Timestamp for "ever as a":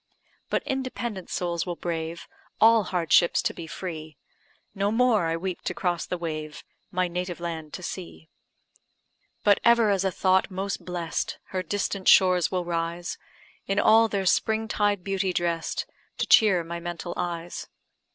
9.63-10.09